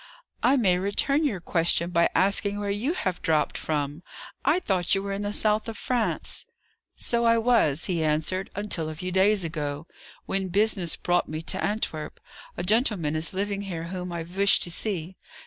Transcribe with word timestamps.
"I 0.41 0.57
may 0.57 0.79
return 0.79 1.25
your 1.25 1.39
question 1.39 1.91
by 1.91 2.09
asking 2.15 2.59
where 2.59 2.71
you 2.71 2.93
have 2.93 3.21
dropped 3.21 3.55
from. 3.55 4.01
I 4.43 4.59
thought 4.59 4.95
you 4.95 5.03
were 5.03 5.11
in 5.13 5.21
the 5.21 5.31
south 5.31 5.69
of 5.69 5.77
France." 5.77 6.45
"So 6.95 7.25
I 7.25 7.37
was," 7.37 7.85
he 7.85 8.03
answered, 8.03 8.49
"until 8.55 8.89
a 8.89 8.95
few 8.95 9.11
days 9.11 9.43
ago, 9.43 9.85
when 10.25 10.47
business 10.47 10.95
brought 10.95 11.29
me 11.29 11.43
to 11.43 11.63
Antwerp. 11.63 12.19
A 12.57 12.63
gentleman 12.63 13.15
is 13.15 13.31
living 13.35 13.61
here 13.61 13.89
whom 13.93 14.11
I 14.11 14.23
wished 14.23 14.63
to 14.63 14.71
see. 14.71 15.17